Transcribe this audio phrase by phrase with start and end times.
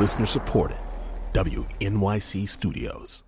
[0.00, 0.78] Listener supported.
[1.34, 3.22] WNYC Studios.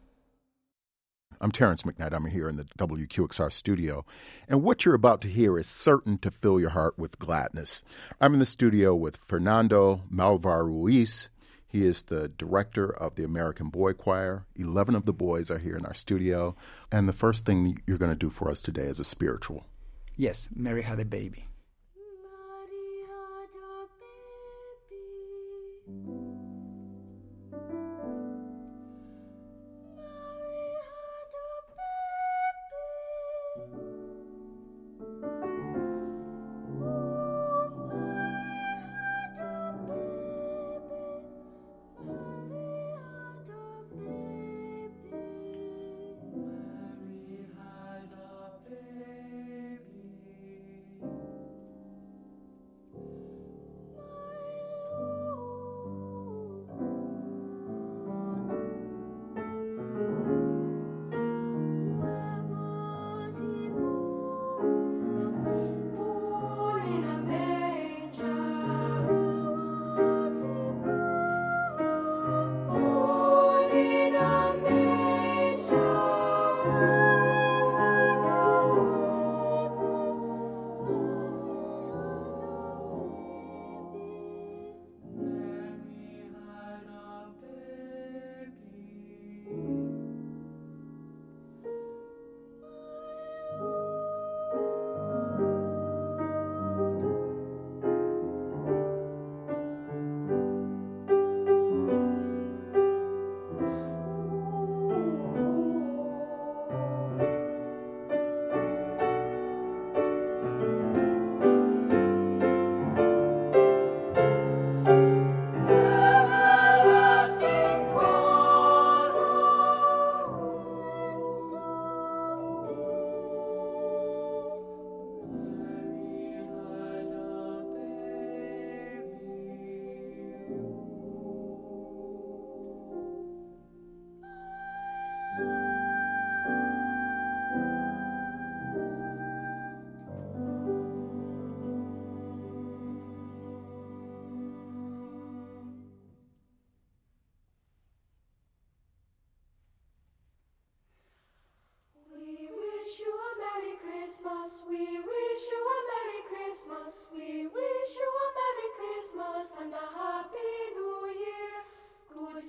[1.39, 2.15] I'm Terrance McKnight.
[2.15, 4.07] I'm here in the WQXR studio.
[4.49, 7.85] And what you're about to hear is certain to fill your heart with gladness.
[8.23, 11.29] I'm in the studio with Fernando Malvar Ruiz.
[11.69, 14.47] He is the director of the American Boy Choir.
[14.57, 16.57] 11 of the boys are here in our studio.
[16.91, 19.67] And the first thing you're going to do for us today is a spiritual.
[20.17, 21.49] Yes, Mary had a baby.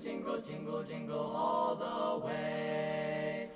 [0.00, 3.50] jingle, jingle, jingle, all the way.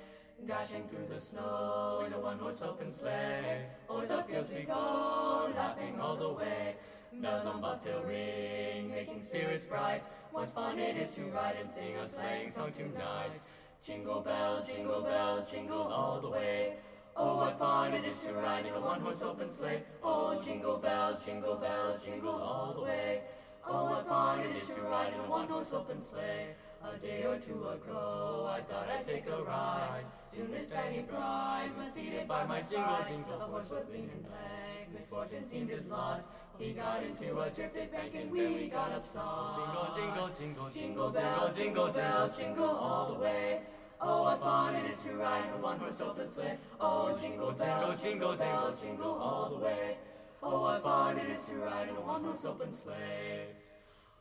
[0.45, 3.65] Dashing through the snow in a one-horse open sleigh.
[3.89, 6.75] O'er the fields we go, laughing all the way.
[7.13, 10.03] Bells on bobtail ring, making spirits bright.
[10.31, 13.39] What fun it is to ride and sing a sleighing song tonight.
[13.83, 16.75] Jingle bells, jingle bells, jingle all the way.
[17.15, 19.81] Oh, what fun it is to ride in a one-horse open sleigh.
[20.03, 23.21] Oh, jingle bells, jingle bells, jingle all the way.
[23.67, 26.55] Oh, what fun it is to ride in a one-horse open sleigh.
[26.83, 30.03] A day or two ago, I thought I'd take a ride.
[30.21, 33.11] Soon this tiny bride was seated by my side.
[33.27, 36.23] A horse was lean and lank, misfortune seemed his lot.
[36.59, 39.55] He got into a drifted bank and we got upside.
[39.95, 43.61] Jingle, jingle, jingle, jingle bells, jingle bells, jingle all the way.
[43.99, 46.57] Oh, what fun it is to ride in a one-horse open sleigh.
[46.79, 49.97] Oh, jingle bells, jingle bells, jingle all the way.
[50.47, 53.47] Oh, what fun it is to ride in a one-horse open sleigh.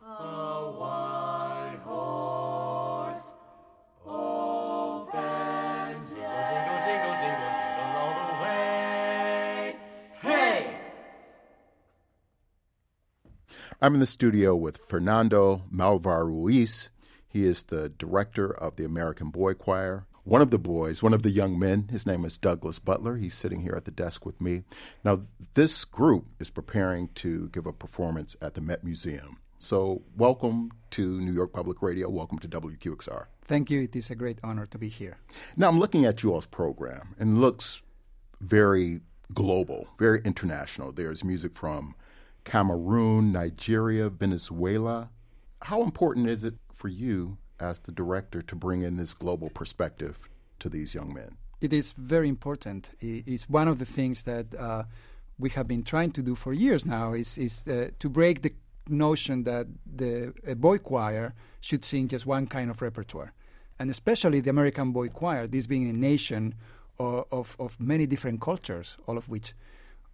[0.02, 3.34] A white horse
[4.06, 5.20] open
[6.00, 6.22] sleigh.
[6.48, 9.76] Jingle, jingle, jingle, jingle all the way.
[10.22, 10.80] Hey!
[13.82, 16.88] I'm in the studio with Fernando Malvar Ruiz.
[17.28, 20.06] He is the director of the American Boy Choir.
[20.26, 23.18] One of the boys, one of the young men, his name is Douglas Butler.
[23.18, 24.64] He's sitting here at the desk with me.
[25.04, 25.20] Now,
[25.52, 29.36] this group is preparing to give a performance at the Met Museum.
[29.58, 32.08] So, welcome to New York Public Radio.
[32.08, 33.26] Welcome to WQXR.
[33.44, 33.82] Thank you.
[33.82, 35.18] It is a great honor to be here.
[35.58, 37.82] Now, I'm looking at you all's program and it looks
[38.40, 39.02] very
[39.34, 40.90] global, very international.
[40.90, 41.94] There's music from
[42.44, 45.10] Cameroon, Nigeria, Venezuela.
[45.60, 50.18] How important is it for you as the director to bring in this global perspective
[50.58, 51.36] to these young men?
[51.60, 52.90] It is very important.
[53.00, 54.84] It's one of the things that uh,
[55.38, 57.14] we have been trying to do for years now.
[57.14, 58.52] Is is uh, to break the
[58.88, 63.32] notion that the a boy choir should sing just one kind of repertoire,
[63.78, 65.46] and especially the American Boy Choir.
[65.46, 66.54] This being a nation
[66.98, 69.54] of of, of many different cultures, all of which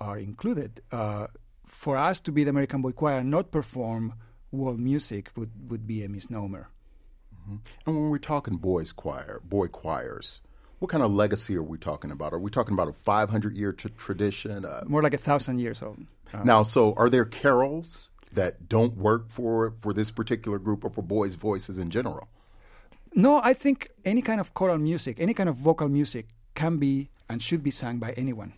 [0.00, 0.80] are included.
[0.92, 1.26] Uh,
[1.66, 4.14] for us to be the American Boy Choir and not perform
[4.50, 6.68] world music would, would be a misnomer.
[7.86, 10.40] And when we're talking boys choir, boy choirs,
[10.78, 12.32] what kind of legacy are we talking about?
[12.32, 14.64] Are we talking about a 500 year t- tradition?
[14.64, 16.06] Uh, More like a thousand years old.
[16.32, 20.90] Uh, now, so are there carols that don't work for for this particular group or
[20.90, 22.28] for boys' voices in general?
[23.14, 27.10] No, I think any kind of choral music, any kind of vocal music can be
[27.28, 28.52] and should be sung by anyone.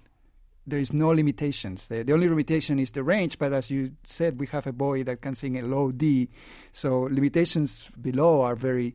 [0.66, 1.88] There is no limitations.
[1.88, 5.02] The, the only limitation is the range, but as you said, we have a boy
[5.04, 6.28] that can sing a low D.
[6.72, 8.94] So limitations below are very,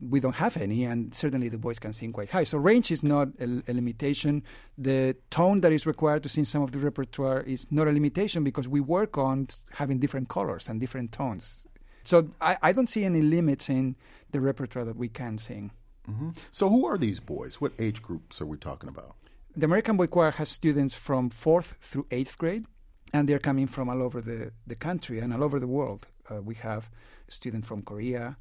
[0.00, 2.44] we don't have any, and certainly the boys can sing quite high.
[2.44, 4.42] So range is not a, a limitation.
[4.76, 8.42] The tone that is required to sing some of the repertoire is not a limitation
[8.42, 11.66] because we work on having different colors and different tones.
[12.02, 13.96] So I, I don't see any limits in
[14.32, 15.70] the repertoire that we can sing.
[16.04, 17.60] hmm So, who are these boys?
[17.60, 19.16] What age groups are we talking about?
[19.58, 22.66] The American Boy Choir has students from fourth through eighth grade,
[23.14, 26.06] and they're coming from all over the, the country and all over the world.
[26.30, 26.90] Uh, we have
[27.26, 28.36] a student from Korea,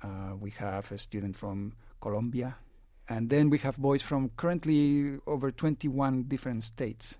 [0.00, 2.54] uh, we have a student from Colombia,
[3.08, 7.18] and then we have boys from currently over 21 different states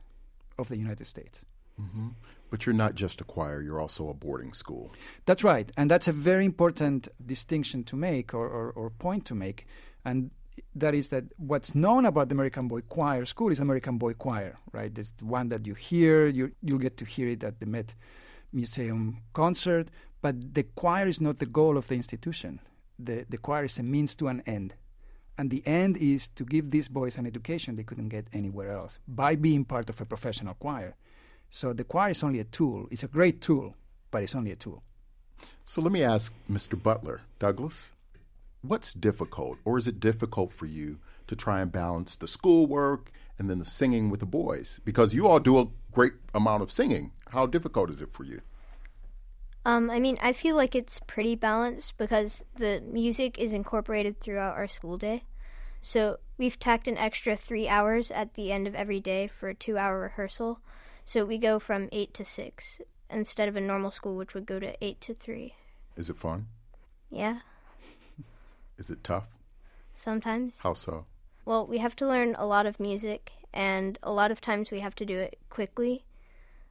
[0.56, 1.44] of the United States.
[1.76, 2.10] hmm
[2.50, 4.92] But you're not just a choir, you're also a boarding school.
[5.26, 9.34] That's right, and that's a very important distinction to make or, or, or point to
[9.34, 9.66] make,
[10.04, 10.30] and
[10.74, 14.58] that is that what's known about the American Boy Choir School is American Boy Choir,
[14.72, 14.96] right?
[14.96, 17.94] It's the one that you hear, you you'll get to hear it at the Met
[18.52, 19.88] Museum concert,
[20.22, 22.60] but the choir is not the goal of the institution.
[22.98, 24.74] The the choir is a means to an end.
[25.36, 29.00] And the end is to give these boys an education they couldn't get anywhere else
[29.08, 30.94] by being part of a professional choir.
[31.50, 32.86] So the choir is only a tool.
[32.92, 33.74] It's a great tool,
[34.12, 34.82] but it's only a tool.
[35.64, 36.80] So, let me ask Mr.
[36.80, 37.92] Butler, Douglas,
[38.64, 43.48] what's difficult, or is it difficult for you to try and balance the schoolwork and
[43.50, 44.80] then the singing with the boys?
[44.84, 47.12] Because you all do a great amount of singing.
[47.30, 48.40] How difficult is it for you?
[49.66, 54.54] Um, I mean, I feel like it's pretty balanced because the music is incorporated throughout
[54.54, 55.24] our school day.
[55.80, 59.54] So we've tacked an extra three hours at the end of every day for a
[59.54, 60.60] two hour rehearsal.
[61.04, 62.80] So we go from 8 to 6
[63.10, 65.54] instead of a normal school, which would go to 8 to 3.
[65.96, 66.46] Is it fun?
[67.10, 67.40] Yeah,
[68.78, 69.28] Is it tough?
[69.94, 70.60] sometimes.
[70.60, 71.06] How so?
[71.44, 74.80] Well, we have to learn a lot of music, and a lot of times we
[74.80, 76.04] have to do it quickly.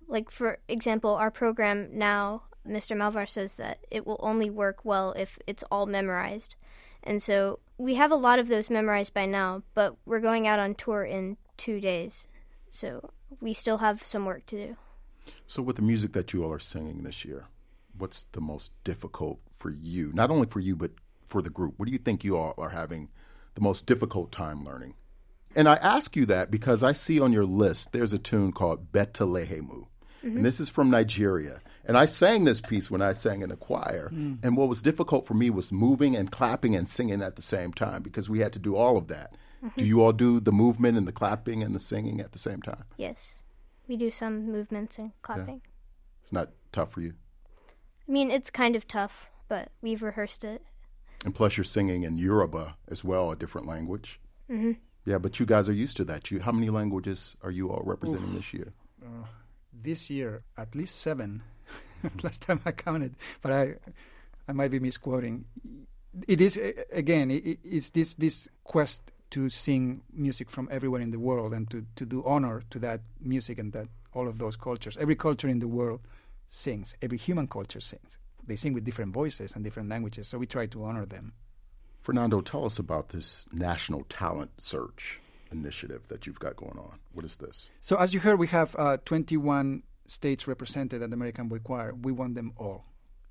[0.07, 2.95] Like, for example, our program now, Mr.
[2.95, 6.55] Malvar says that it will only work well if it's all memorized.
[7.03, 10.59] And so we have a lot of those memorized by now, but we're going out
[10.59, 12.27] on tour in two days.
[12.69, 14.77] So we still have some work to do.
[15.47, 17.45] So, with the music that you all are singing this year,
[17.97, 20.11] what's the most difficult for you?
[20.13, 20.91] Not only for you, but
[21.25, 21.75] for the group.
[21.77, 23.09] What do you think you all are having
[23.55, 24.95] the most difficult time learning?
[25.55, 28.91] And I ask you that because I see on your list there's a tune called
[28.91, 29.87] Betelehemu.
[30.21, 30.43] And mm-hmm.
[30.43, 31.61] this is from Nigeria.
[31.85, 34.09] And I sang this piece when I sang in a choir.
[34.13, 34.43] Mm.
[34.43, 37.73] And what was difficult for me was moving and clapping and singing at the same
[37.73, 39.35] time because we had to do all of that.
[39.63, 39.79] Mm-hmm.
[39.79, 42.61] Do you all do the movement and the clapping and the singing at the same
[42.61, 42.85] time?
[42.97, 43.39] Yes.
[43.87, 45.61] We do some movements and clapping.
[46.21, 47.13] It's not tough for you.
[48.07, 50.63] I mean, it's kind of tough, but we've rehearsed it.
[51.23, 54.19] And plus, you're singing in Yoruba as well, a different language.
[54.47, 54.73] hmm
[55.05, 56.31] Yeah, but you guys are used to that.
[56.31, 58.73] You, how many languages are you all representing this year?
[59.03, 59.25] Uh,
[59.83, 61.41] this year, at least seven.
[62.23, 63.75] Last time I counted, but I,
[64.47, 65.45] I might be misquoting.
[66.27, 66.59] It is
[66.91, 67.31] again.
[67.31, 71.85] It, it's this this quest to sing music from everywhere in the world and to,
[71.95, 74.95] to do honor to that music and that all of those cultures.
[74.97, 76.01] Every culture in the world
[76.47, 76.95] sings.
[77.01, 78.19] Every human culture sings.
[78.45, 81.33] They sing with different voices and different languages, so we try to honor them.
[82.01, 85.21] Fernando, tell us about this national talent search
[85.51, 86.99] initiative that you've got going on.
[87.13, 87.69] What is this?
[87.79, 91.93] So, as you heard, we have uh, 21 states represented at the American Boy Choir.
[91.93, 92.85] We want them all.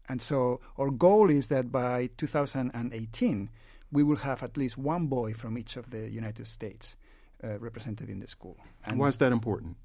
[0.08, 3.50] And so, our goal is that by 2018,
[3.90, 6.96] we will have at least one boy from each of the United States
[7.44, 8.56] uh, represented in the school.
[8.86, 9.76] And why is that important?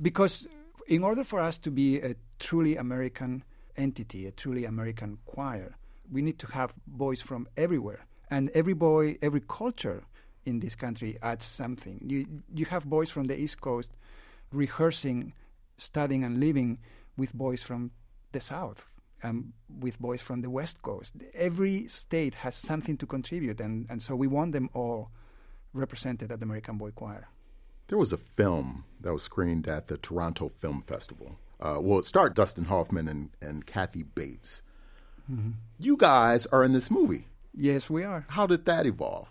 [0.00, 0.46] Because
[0.86, 3.44] in order for us to be a truly American
[3.80, 5.76] entity, a truly American choir,
[6.10, 8.06] we need to have boys from everywhere.
[8.30, 10.04] And every boy, every culture
[10.44, 12.00] in this country adds something.
[12.06, 13.90] You, you have boys from the East Coast
[14.52, 15.32] rehearsing,
[15.76, 16.78] studying, and living
[17.16, 17.90] with boys from
[18.32, 18.86] the South,
[19.22, 21.14] um, with boys from the West Coast.
[21.34, 25.10] Every state has something to contribute, and, and so we want them all
[25.72, 27.28] represented at the American Boy Choir.
[27.88, 31.36] There was a film that was screened at the Toronto Film Festival.
[31.60, 34.62] Uh, well, it starred Dustin Hoffman and, and Kathy Bates.
[35.30, 35.50] Mm-hmm.
[35.78, 37.26] You guys are in this movie.
[37.54, 38.24] Yes, we are.
[38.28, 39.28] How did that evolve?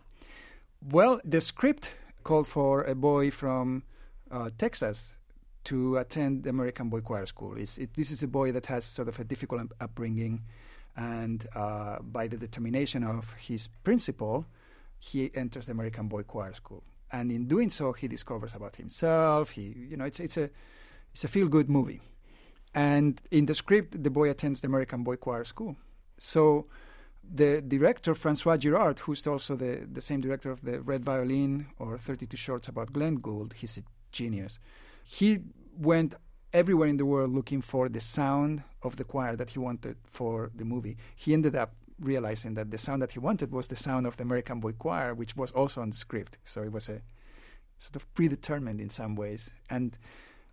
[0.92, 1.92] Well, the script
[2.24, 3.84] called for a boy from
[4.32, 5.14] uh, Texas
[5.66, 7.58] to attend the American Boy Choir School.
[7.58, 10.44] It, this is a boy that has sort of a difficult up- upbringing,
[10.96, 14.46] and uh, by the determination of his principal,
[15.00, 16.84] he enters the American Boy Choir School.
[17.12, 19.52] And in doing so, he discovers about himself.
[19.52, 20.50] He, you know, it's it's a
[21.12, 22.02] it's a feel good movie.
[22.74, 25.76] And in the script, the boy attends the American Boy Choir School.
[26.20, 26.68] So
[27.24, 31.98] the director, Francois Girard, who's also the, the same director of the Red Violin or
[31.98, 34.60] 32 Shorts about Glenn Gould, he's a genius.
[35.04, 35.40] He
[35.78, 36.16] went
[36.54, 40.52] everywhere in the world looking for the sound of the choir that he wanted for
[40.56, 40.98] the movie.
[41.16, 44.24] He ended up realizing that the sound that he wanted was the sound of the
[44.24, 46.38] American Boy Choir, which was also on the script.
[46.44, 47.02] So it was a
[47.78, 49.50] sort of predetermined in some ways.
[49.70, 49.98] And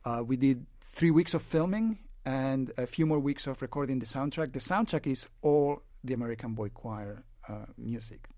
[0.04, 4.06] uh, we did three weeks of filming and a few more weeks of recording the
[4.06, 4.52] soundtrack.
[4.52, 8.28] The soundtrack is all the American Boy Choir uh, music.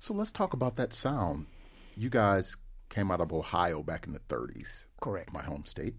[0.00, 1.46] So let's talk about that sound.
[1.96, 2.56] You guys
[2.88, 4.86] came out of Ohio back in the 30s.
[5.00, 5.32] Correct.
[5.32, 5.94] My home state.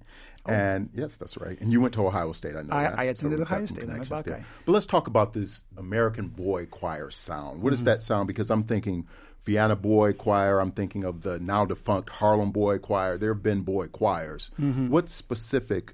[0.45, 0.51] Oh.
[0.51, 1.59] And yes, that's right.
[1.61, 2.99] And you went to Ohio State, I know I, that.
[2.99, 3.89] I attended so Ohio State.
[3.89, 4.41] I'm a Buckeye.
[4.65, 7.61] But let's talk about this American Boy Choir sound.
[7.61, 7.73] What mm-hmm.
[7.75, 8.27] is that sound?
[8.27, 9.07] Because I'm thinking
[9.45, 10.59] Vienna Boy Choir.
[10.59, 13.19] I'm thinking of the now defunct Harlem Boy Choir.
[13.19, 14.49] There have been boy choirs.
[14.59, 14.89] Mm-hmm.
[14.89, 15.93] What's specific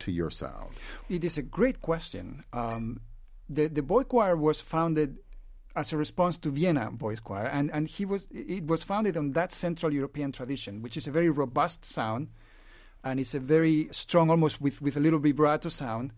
[0.00, 0.74] to your sound?
[1.08, 2.44] It is a great question.
[2.52, 3.00] Um,
[3.48, 5.18] the the boy choir was founded
[5.76, 9.32] as a response to Vienna Boys Choir, and and he was it was founded on
[9.32, 12.28] that Central European tradition, which is a very robust sound,
[13.02, 16.12] and it's a very strong, almost with with a little vibrato sound,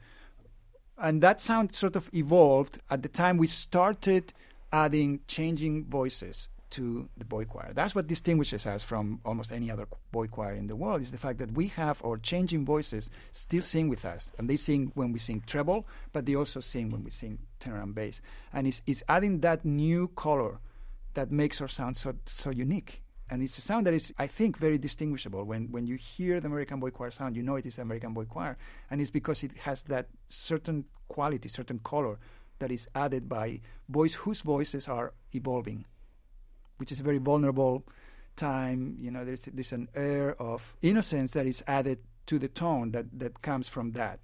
[0.99, 4.33] and that sound sort of evolved at the time we started
[4.73, 7.73] adding changing voices to the boy choir.
[7.73, 11.19] That's what distinguishes us from almost any other boy choir in the world is the
[11.19, 14.31] fact that we have our changing voices still sing with us.
[14.39, 17.81] And they sing when we sing treble, but they also sing when we sing tenor
[17.81, 18.21] and bass.
[18.53, 20.61] And it's, it's adding that new color
[21.15, 23.03] that makes our sound so, so unique.
[23.29, 25.45] And it's a sound that is, I think, very distinguishable.
[25.45, 28.15] When, when you hear the American Boy Choir sound, you know it is the American
[28.15, 28.57] Boy Choir.
[28.89, 32.19] And it's because it has that certain quality, certain color
[32.61, 35.85] that is added by boys whose voices are evolving
[36.79, 37.85] which is a very vulnerable
[38.37, 38.97] time.
[39.01, 43.19] You know, there's there's an air of innocence that is added to the tone that
[43.19, 44.21] that comes from that.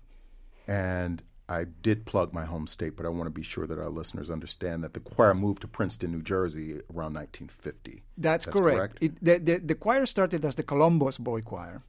[0.66, 3.90] And I did plug my home state, but I want to be sure that our
[3.90, 8.02] listeners understand that the choir moved to Princeton, New Jersey, around 1950.
[8.16, 8.78] That's, That's correct.
[8.78, 8.98] correct?
[9.02, 11.82] It, the, the, the choir started as the Columbus Boy Choir,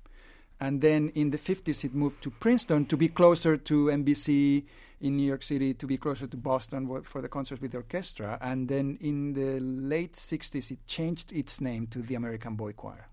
[0.59, 4.65] and then in the 50s it moved to Princeton to be closer to NBC
[5.03, 8.37] in New York City to be closer to Boston for the concerts with the orchestra.
[8.41, 13.09] And then in the late 60s, it changed its name to the American Boy Choir.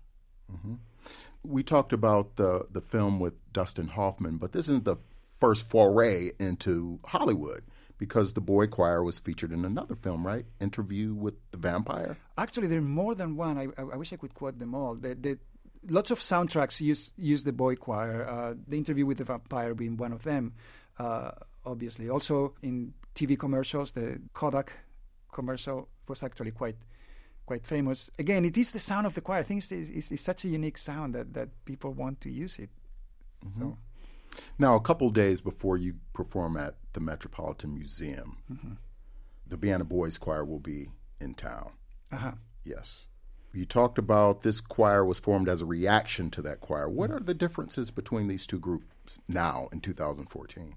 [0.51, 0.75] Mm-hmm.
[1.43, 4.97] We talked about the, the film with Dustin Hoffman, but this isn't the
[5.39, 7.63] first foray into Hollywood
[7.97, 10.45] because the boy choir was featured in another film, right?
[10.59, 12.17] Interview with the Vampire.
[12.37, 13.57] Actually, there are more than one.
[13.57, 14.95] I, I, I wish I could quote them all.
[14.95, 15.37] The, the,
[15.89, 18.27] lots of soundtracks use use the boy choir.
[18.27, 20.53] Uh, the interview with the vampire being one of them,
[20.99, 21.31] uh,
[21.65, 22.09] obviously.
[22.09, 24.73] Also in TV commercials, the Kodak
[25.31, 26.77] commercial was actually quite
[27.45, 28.09] quite famous.
[28.19, 29.39] Again, it is the sound of the choir.
[29.39, 32.59] I think it's, it's, it's such a unique sound that, that people want to use
[32.59, 32.69] it.
[33.45, 33.61] Mm-hmm.
[33.61, 33.77] So.
[34.57, 38.73] Now, a couple days before you perform at the Metropolitan Museum, mm-hmm.
[39.47, 41.71] the Vienna Boys Choir will be in town.
[42.11, 42.31] Uh-huh.
[42.63, 43.07] Yes.
[43.53, 46.87] You talked about this choir was formed as a reaction to that choir.
[46.87, 50.75] What are the differences between these two groups now in 2014?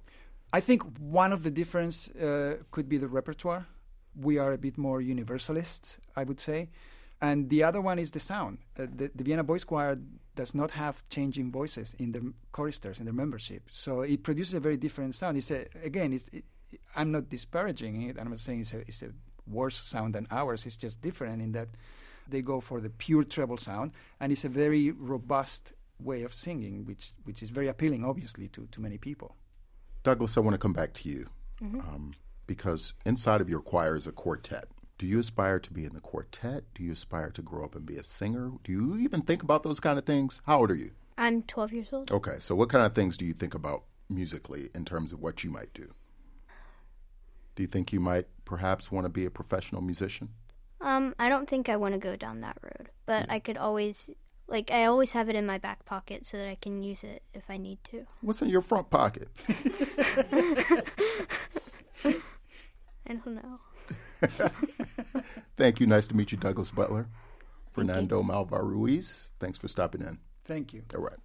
[0.52, 3.66] I think one of the difference uh, could be the repertoire.
[4.16, 6.70] We are a bit more universalist, I would say.
[7.20, 8.58] And the other one is the sound.
[8.78, 9.98] Uh, the, the, Vienna Boys Choir
[10.34, 13.62] does not have changing voices in the choristers, in their membership.
[13.70, 15.36] So it produces a very different sound.
[15.36, 16.44] It's a, again, it's, it,
[16.96, 18.18] I'm not disparaging it.
[18.18, 19.10] I'm not saying it's a, it's a
[19.46, 20.66] worse sound than ours.
[20.66, 21.68] It's just different in that
[22.28, 26.84] they go for the pure treble sound, and it's a very robust way of singing,
[26.84, 29.36] which, which is very appealing, obviously, to, to many people.
[30.02, 31.28] Douglas, I want to come back to you
[31.62, 31.80] mm-hmm.
[31.80, 32.14] um,
[32.46, 34.66] because inside of your choir is a quartet.
[34.96, 36.64] Do you aspire to be in the quartet?
[36.74, 38.52] Do you aspire to grow up and be a singer?
[38.62, 40.40] Do you even think about those kind of things?
[40.46, 40.92] How old are you?
[41.18, 42.10] I'm 12 years old.
[42.10, 45.42] Okay, so what kind of things do you think about musically in terms of what
[45.42, 45.92] you might do?
[47.56, 50.30] Do you think you might perhaps want to be a professional musician?
[50.84, 53.34] Um, I don't think I want to go down that road, but yeah.
[53.34, 54.10] I could always
[54.46, 57.22] like I always have it in my back pocket so that I can use it
[57.32, 58.06] if I need to.
[58.20, 59.28] What's in your front pocket?
[63.06, 63.60] I don't know.
[65.56, 65.86] Thank you.
[65.86, 67.08] Nice to meet you, Douglas Butler.
[67.72, 70.18] Fernando Malvar Ruiz, thanks for stopping in.
[70.44, 70.84] Thank you.
[70.94, 71.18] All right.